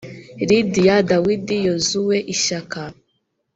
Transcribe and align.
lidiya, 0.49 0.95
dawidi, 1.09 1.57
yozuwe, 1.67 2.17
ishyaka, 2.33 2.79